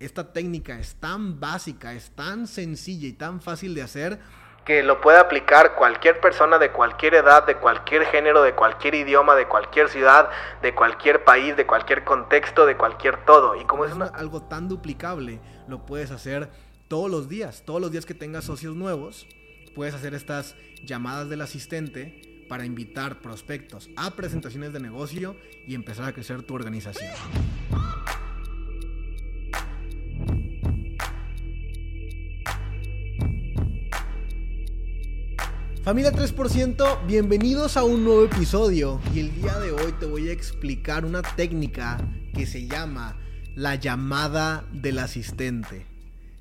[0.00, 4.18] Esta técnica es tan básica, es tan sencilla y tan fácil de hacer
[4.64, 9.34] que lo puede aplicar cualquier persona de cualquier edad, de cualquier género, de cualquier idioma,
[9.34, 10.30] de cualquier ciudad,
[10.62, 13.60] de cualquier país, de cualquier contexto, de cualquier todo.
[13.60, 16.48] Y como es algo tan duplicable, lo puedes hacer
[16.88, 17.62] todos los días.
[17.66, 19.26] Todos los días que tengas socios nuevos,
[19.74, 25.36] puedes hacer estas llamadas del asistente para invitar prospectos a presentaciones de negocio
[25.66, 27.12] y empezar a crecer tu organización.
[35.90, 39.00] Familia 3%, bienvenidos a un nuevo episodio.
[39.12, 41.98] Y el día de hoy te voy a explicar una técnica
[42.32, 43.18] que se llama
[43.56, 45.86] la llamada del asistente.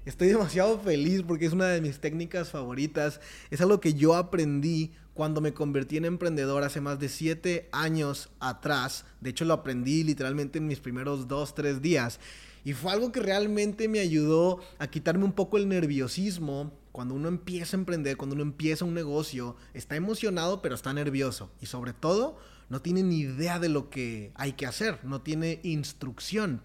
[0.05, 4.91] Estoy demasiado feliz porque es una de mis técnicas favoritas, es algo que yo aprendí
[5.15, 10.03] cuando me convertí en emprendedor hace más de 7 años atrás, de hecho lo aprendí
[10.03, 12.19] literalmente en mis primeros 2, 3 días
[12.63, 17.27] y fue algo que realmente me ayudó a quitarme un poco el nerviosismo cuando uno
[17.27, 21.51] empieza a emprender, cuando uno empieza un negocio, está emocionado pero está nervioso.
[21.61, 22.37] Y sobre todo,
[22.69, 26.61] no tiene ni idea de lo que hay que hacer, no tiene instrucción.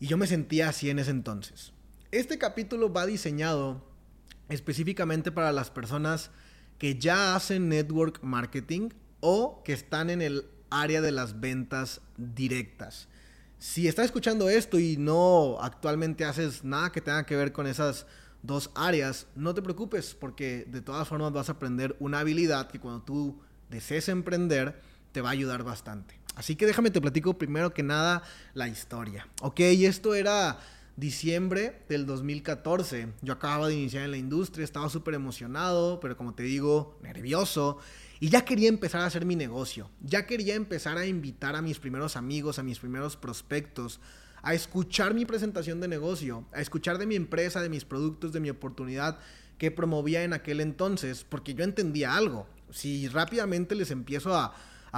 [0.00, 1.72] Y yo me sentía así en ese entonces.
[2.10, 3.84] Este capítulo va diseñado
[4.48, 6.30] específicamente para las personas
[6.78, 13.08] que ya hacen network marketing o que están en el área de las ventas directas.
[13.62, 18.06] Si estás escuchando esto y no actualmente haces nada que tenga que ver con esas
[18.42, 22.80] dos áreas, no te preocupes porque de todas formas vas a aprender una habilidad que
[22.80, 23.40] cuando tú
[23.70, 24.80] desees emprender
[25.12, 26.18] te va a ayudar bastante.
[26.34, 29.28] Así que déjame te platico primero que nada la historia.
[29.42, 30.58] Ok, esto era
[30.96, 33.12] diciembre del 2014.
[33.22, 37.78] Yo acababa de iniciar en la industria, estaba súper emocionado, pero como te digo, nervioso.
[38.22, 39.90] Y ya quería empezar a hacer mi negocio.
[40.00, 43.98] Ya quería empezar a invitar a mis primeros amigos, a mis primeros prospectos,
[44.42, 48.38] a escuchar mi presentación de negocio, a escuchar de mi empresa, de mis productos, de
[48.38, 49.18] mi oportunidad
[49.58, 52.46] que promovía en aquel entonces, porque yo entendía algo.
[52.70, 54.54] Si rápidamente les empiezo a,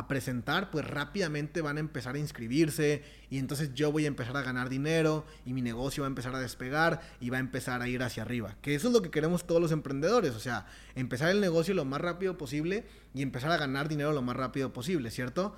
[0.09, 4.43] presentar, pues rápidamente van a empezar a inscribirse y entonces yo voy a empezar a
[4.43, 7.88] ganar dinero y mi negocio va a empezar a despegar y va a empezar a
[7.88, 8.56] ir hacia arriba.
[8.60, 10.66] Que eso es lo que queremos todos los emprendedores, o sea,
[10.97, 12.84] empezar el negocio lo más rápido posible
[13.15, 15.54] y empezar a ganar dinero lo más rápido posible, ¿cierto?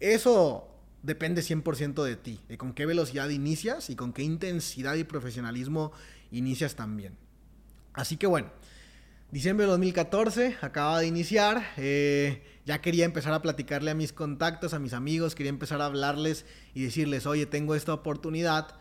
[0.00, 0.68] Eso
[1.02, 5.92] depende 100% de ti, de con qué velocidad inicias y con qué intensidad y profesionalismo
[6.30, 7.16] inicias también.
[7.94, 8.50] Así que bueno,
[9.30, 14.72] diciembre de 2014, acaba de iniciar, eh, ya quería empezar a platicarle a mis contactos,
[14.72, 18.76] a mis amigos, quería empezar a hablarles y decirles, oye, tengo esta oportunidad,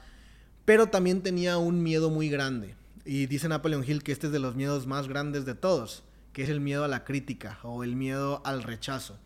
[0.66, 2.76] pero también tenía un miedo muy grande.
[3.06, 6.04] Y dice Napoleon Hill que este es de los miedos más grandes de todos,
[6.34, 9.18] que es el miedo a la crítica o el miedo al rechazo.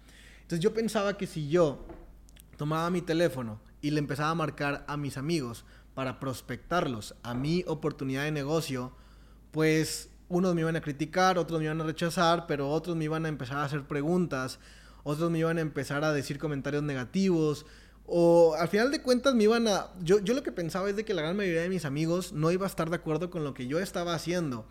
[0.41, 1.85] Entonces yo pensaba que si yo
[2.57, 5.65] tomaba mi teléfono y le empezaba a marcar a mis amigos
[5.95, 8.91] para prospectarlos a mi oportunidad de negocio,
[9.51, 13.25] pues unos me iban a criticar, otros me iban a rechazar, pero otros me iban
[13.25, 14.59] a empezar a hacer preguntas,
[15.03, 17.65] otros me iban a empezar a decir comentarios negativos,
[18.05, 19.87] o al final de cuentas me iban a...
[20.01, 22.51] Yo, yo lo que pensaba es de que la gran mayoría de mis amigos no
[22.51, 24.65] iba a estar de acuerdo con lo que yo estaba haciendo.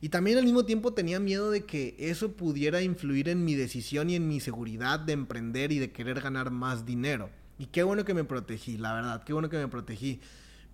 [0.00, 4.10] Y también al mismo tiempo tenía miedo de que eso pudiera influir en mi decisión
[4.10, 7.30] y en mi seguridad de emprender y de querer ganar más dinero.
[7.58, 10.20] Y qué bueno que me protegí, la verdad, qué bueno que me protegí.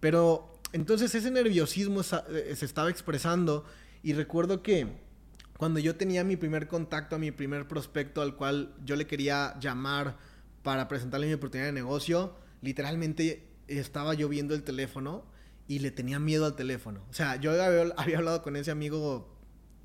[0.00, 3.64] Pero entonces ese nerviosismo eh, se estaba expresando
[4.02, 4.86] y recuerdo que
[5.56, 9.56] cuando yo tenía mi primer contacto, a mi primer prospecto al cual yo le quería
[9.60, 10.16] llamar
[10.62, 15.24] para presentarle mi oportunidad de negocio, literalmente estaba yo viendo el teléfono
[15.68, 17.04] y le tenía miedo al teléfono.
[17.10, 19.31] O sea, yo había, hablado con ese amigo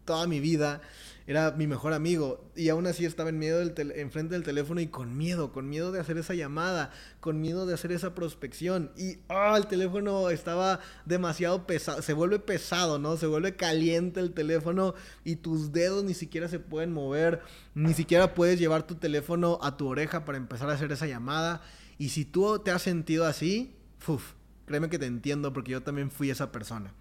[0.08, 0.82] toda mi vida,
[1.28, 4.88] era mi mejor amigo y aún así estaba en miedo del enfrente del teléfono y
[4.88, 9.18] con miedo, con miedo de hacer esa llamada, con miedo de hacer esa prospección y
[9.30, 13.16] ah, el teléfono estaba demasiado pesado, se vuelve pesado, ¿no?
[13.18, 17.42] Se vuelve caliente el teléfono y tus dedos ni siquiera se pueden mover,
[17.76, 21.62] ni siquiera puedes llevar tu teléfono a tu oreja para empezar a hacer esa llamada
[22.00, 23.76] y si tú te has sentido así,
[24.08, 24.34] uf,
[24.68, 26.94] Créeme que te entiendo porque yo también fui esa persona.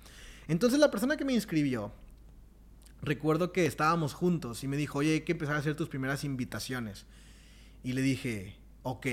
[0.47, 1.93] Entonces la persona que me inscribió,
[3.07, 6.25] recuerdo que estábamos juntos y me dijo, oye, hay que empezar a hacer tus primeras
[6.25, 7.07] invitaciones.
[7.83, 9.07] Y le dije, ok.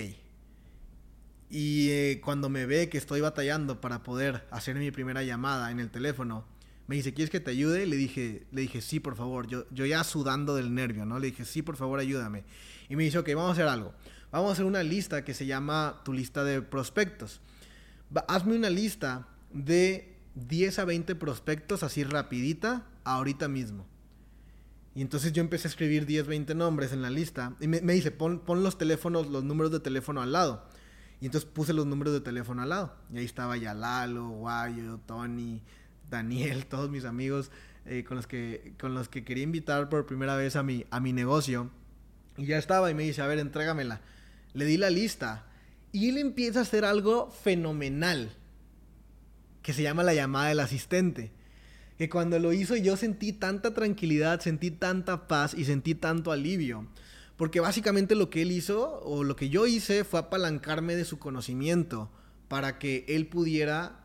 [1.49, 5.79] Y eh, cuando me ve que estoy batallando para poder hacer mi primera llamada en
[5.79, 6.45] el teléfono,
[6.87, 7.85] me dice, ¿quieres que te ayude?
[7.85, 9.47] Le dije, le dije, sí, por favor.
[9.47, 11.19] Yo, yo ya sudando del nervio, ¿no?
[11.19, 12.43] Le dije, sí, por favor, ayúdame.
[12.89, 13.93] Y me dice, ok, vamos a hacer algo.
[14.31, 17.39] Vamos a hacer una lista que se llama tu lista de prospectos
[18.27, 23.85] hazme una lista de 10 a 20 prospectos así rapidita ahorita mismo.
[24.95, 27.55] Y entonces yo empecé a escribir 10, 20 nombres en la lista.
[27.59, 30.67] Y me, dice, pon, los teléfonos, los números de teléfono al lado.
[31.19, 32.95] Y entonces puse los números de teléfono al lado.
[33.11, 35.61] Y ahí estaba ya Lalo, Guayo, Tony,
[36.09, 37.49] Daniel, todos mis amigos
[37.85, 40.99] eh, con, los que, con los que quería invitar por primera vez a mi, a
[40.99, 41.71] mi negocio.
[42.37, 44.01] Y ya estaba y me dice, a ver, entrégamela.
[44.53, 45.47] Le di la lista.
[45.91, 48.31] Y él empieza a hacer algo fenomenal.
[49.63, 51.31] Que se llama la llamada del asistente.
[51.97, 56.87] Que cuando lo hizo yo sentí tanta tranquilidad, sentí tanta paz y sentí tanto alivio.
[57.37, 61.17] Porque básicamente lo que él hizo, o lo que yo hice, fue apalancarme de su
[61.17, 62.11] conocimiento
[62.47, 64.03] para que él pudiera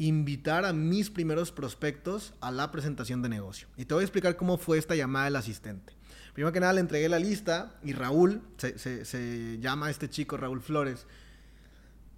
[0.00, 3.68] invitar a mis primeros prospectos a la presentación de negocio.
[3.76, 5.94] Y te voy a explicar cómo fue esta llamada del asistente.
[6.32, 11.06] Primero que nada le entregué la lista y Raúl, se, llama este chico Raúl Flores,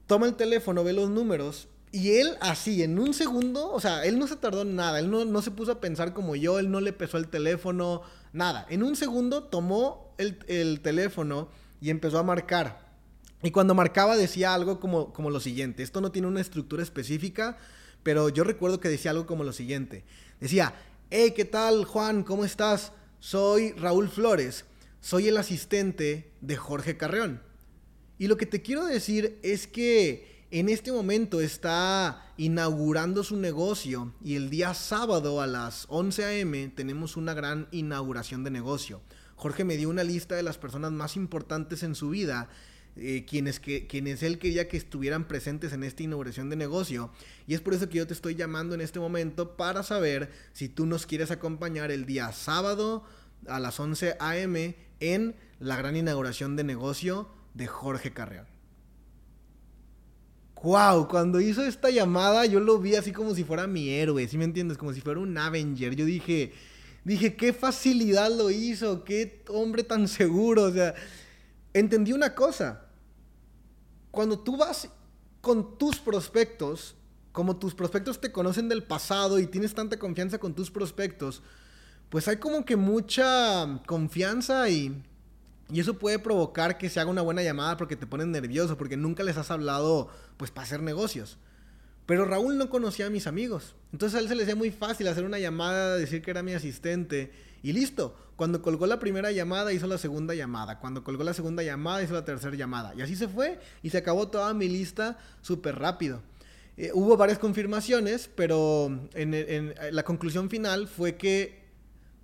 [0.06, 4.18] toma el teléfono, ve los números y él así, en un segundo, o sea, él
[4.18, 6.70] no se tardó en nada, él no, no, se puso a pensar como yo, él
[6.70, 8.00] no le pesó el teléfono,
[8.32, 8.66] nada.
[8.70, 11.50] En un segundo tomó el, el, teléfono
[11.82, 12.90] y empezó a marcar.
[13.42, 17.58] Y cuando marcaba decía algo como, como lo siguiente, esto no tiene una estructura específica,
[18.02, 20.04] pero yo recuerdo que decía algo como lo siguiente.
[20.40, 20.74] Decía,
[21.10, 22.22] hey, ¿qué tal Juan?
[22.22, 22.92] ¿Cómo estás?
[23.20, 24.64] Soy Raúl Flores,
[25.02, 27.42] soy el asistente de Jorge Carreón.
[28.18, 34.12] Y lo que te quiero decir es que en este momento está inaugurando su negocio
[34.22, 36.68] y el día sábado a las 11 a.m.
[36.76, 39.00] tenemos una gran inauguración de negocio.
[39.34, 42.50] Jorge me dio una lista de las personas más importantes en su vida
[42.96, 43.62] eh, quienes,
[44.22, 47.10] él quería que estuvieran presentes en esta inauguración de negocio.
[47.46, 50.68] Y es por eso que yo te estoy llamando en este momento para saber si
[50.68, 53.04] tú nos quieres acompañar el día sábado
[53.48, 54.76] a las 11 a.m.
[55.00, 58.51] en la gran inauguración de negocio de Jorge Carreón.
[60.62, 61.08] ¡Wow!
[61.08, 64.44] Cuando hizo esta llamada yo lo vi así como si fuera mi héroe, ¿sí me
[64.44, 64.78] entiendes?
[64.78, 65.94] Como si fuera un Avenger.
[65.96, 66.52] Yo dije,
[67.04, 70.94] dije, qué facilidad lo hizo, qué hombre tan seguro, o sea
[71.72, 72.86] entendí una cosa.
[74.10, 74.88] Cuando tú vas
[75.40, 76.96] con tus prospectos,
[77.32, 81.42] como tus prospectos te conocen del pasado y tienes tanta confianza con tus prospectos,
[82.10, 85.02] pues hay como que mucha confianza y,
[85.72, 88.96] y eso puede provocar que se haga una buena llamada porque te ponen nervioso, porque
[88.96, 91.38] nunca les has hablado pues para hacer negocios.
[92.04, 93.74] Pero Raúl no conocía a mis amigos.
[93.92, 96.52] Entonces a él se le hacía muy fácil hacer una llamada, decir que era mi
[96.52, 97.32] asistente
[97.62, 98.14] y listo.
[98.36, 100.78] Cuando colgó la primera llamada, hizo la segunda llamada.
[100.78, 102.94] Cuando colgó la segunda llamada, hizo la tercera llamada.
[102.94, 106.22] Y así se fue y se acabó toda mi lista súper rápido.
[106.76, 111.62] Eh, hubo varias confirmaciones, pero en, la conclusión final fue que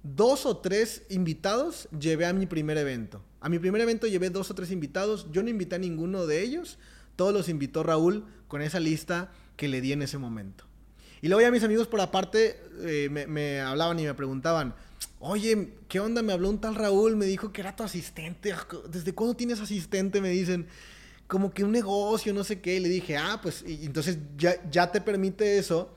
[0.03, 3.23] dos o tres invitados llevé a mi primer evento.
[3.41, 5.27] A mi primer evento llevé dos o tres invitados.
[5.31, 6.79] Yo no invité a ninguno de ellos.
[7.17, 10.65] Todos los invitó Raúl con esa lista que le di en ese momento.
[11.21, 14.75] Y luego ya mis amigos por aparte eh, me, hablaban y me preguntaban,
[15.19, 16.23] oye, ¿qué onda?
[16.23, 18.55] Me habló un tal Raúl, me dijo que era tu asistente.
[18.89, 20.21] ¿Desde cuándo tienes asistente?
[20.21, 20.67] Me dicen,
[21.27, 22.77] como que un negocio, no sé qué.
[22.77, 25.95] Y le dije, ah, pues y entonces ya, ya te permite eso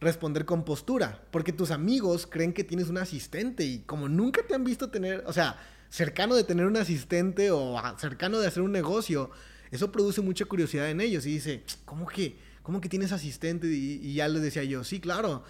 [0.00, 4.54] responder con postura, porque tus amigos creen que tienes un asistente y como nunca te
[4.54, 5.58] han visto tener, o sea,
[5.90, 9.30] cercano de tener un asistente o cercano de hacer un negocio,
[9.70, 12.36] eso produce mucha curiosidad en ellos y dice, ¿cómo que?
[12.68, 13.66] ¿cómo que tienes asistente?
[13.66, 15.42] Y, ya les decía yo, sí, claro,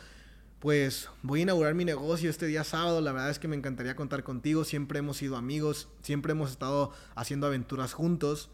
[0.61, 3.97] pues voy a inaugurar mi negocio este día sábado, la verdad es que me encantaría
[3.97, 8.51] contar contigo, siempre hemos sido amigos, siempre hemos estado haciendo aventuras juntos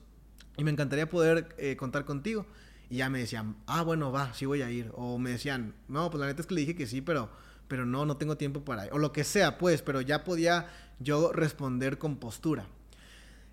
[0.56, 2.46] y me encantaría poder eh, contar contigo.
[2.88, 4.90] Y ya me decían, ah, bueno, va, sí voy a ir.
[4.94, 7.28] O me decían, no, pues la neta es que le dije que sí, pero,
[7.68, 8.84] pero no, no tengo tiempo para.
[8.92, 10.66] O lo que sea, pues, pero ya podía
[11.00, 12.66] yo responder con postura.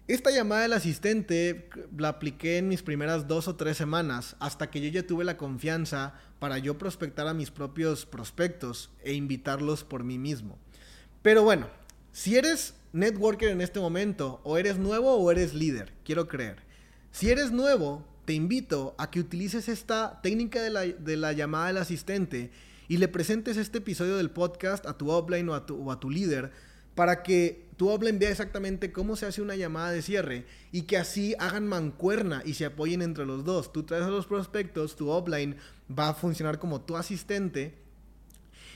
[0.08, 4.82] Esta llamada del asistente la apliqué en mis primeras dos o tres semanas hasta que
[4.82, 10.04] yo ya tuve la confianza para yo prospectar a mis propios prospectos e invitarlos por
[10.04, 10.58] mí mismo.
[11.22, 11.68] Pero bueno,
[12.12, 16.58] si eres networker en este momento, o eres nuevo o eres líder, quiero creer.
[17.12, 21.68] Si eres nuevo, te invito a que utilices esta técnica de la, de la llamada
[21.68, 22.52] del asistente
[22.92, 26.10] y le presentes este episodio del podcast a tu offline o a tu, a tu
[26.10, 26.52] líder
[26.94, 30.98] para que tu offline vea exactamente cómo se hace una llamada de cierre y que
[30.98, 33.72] así hagan mancuerna y se apoyen entre los dos.
[33.72, 35.56] Tú traes a los prospectos, tu offline
[35.90, 37.78] va a funcionar como tu asistente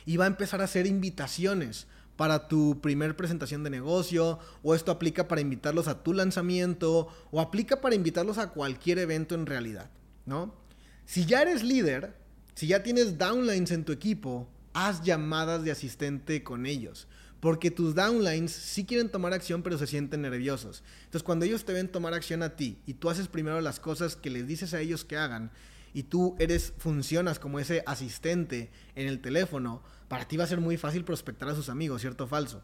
[0.05, 4.93] y va a empezar a hacer invitaciones para tu primer presentación de negocio o esto
[4.93, 9.91] aplica para invitarlos a tu lanzamiento o aplica para invitarlos a cualquier evento en realidad,
[10.25, 10.55] ¿no?
[11.03, 12.23] Si ya eres líder,
[12.55, 17.07] si ya tienes downlines en tu equipo, haz llamadas de asistente con ellos.
[17.41, 20.81] Porque tus downlines sí quieren tomar acción, pero se sienten nerviosos.
[21.03, 24.15] Entonces, cuando ellos te ven tomar acción a ti y tú haces primero las cosas
[24.15, 25.51] que les dices a ellos que hagan
[25.93, 30.59] y tú eres funcionas como ese asistente en el teléfono, para ti va a ser
[30.59, 32.63] muy fácil prospectar a sus amigos, ¿cierto o falso?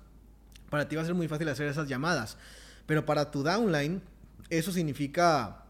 [0.69, 2.37] Para ti va a ser muy fácil hacer esas llamadas.
[2.85, 4.01] Pero para tu downline,
[4.49, 5.65] eso significa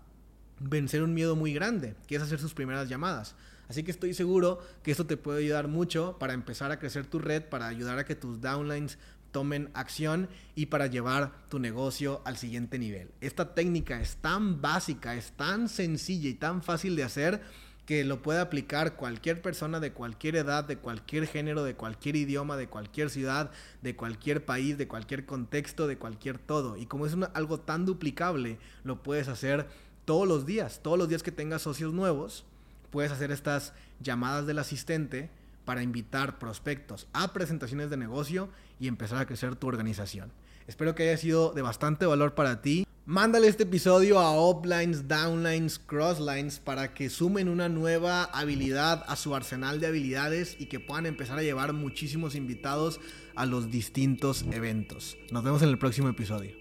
[0.60, 3.36] vencer un miedo muy grande, que es hacer sus primeras llamadas.
[3.72, 7.20] Así que estoy seguro que esto te puede ayudar mucho para empezar a crecer tu
[7.20, 8.98] red, para ayudar a que tus downlines
[9.32, 13.12] tomen acción y para llevar tu negocio al siguiente nivel.
[13.22, 17.42] Esta técnica es tan básica, es tan sencilla y tan fácil de hacer
[17.86, 22.58] que lo puede aplicar cualquier persona de cualquier edad, de cualquier género, de cualquier idioma,
[22.58, 23.52] de cualquier ciudad,
[23.82, 26.76] de cualquier país, de cualquier contexto, de cualquier todo.
[26.76, 29.70] Y como es algo tan duplicable, lo puedes hacer
[30.04, 30.82] todos los días.
[30.84, 32.44] Todos los días que tengas socios nuevos,
[32.92, 35.30] puedes hacer estas llamadas del asistente
[35.66, 40.32] para invitar prospectos a presentaciones de negocio y empezar a crecer tu organización.
[40.68, 42.86] Espero que haya sido de bastante valor para ti.
[43.06, 49.36] Mándale este episodio a uplines, downlines, crosslines para que sumen una nueva habilidad a su
[49.36, 53.00] arsenal de habilidades y que puedan empezar a llevar muchísimos invitados
[53.36, 55.18] a los distintos eventos.
[55.32, 56.52] Nos vemos en el próximo episodio.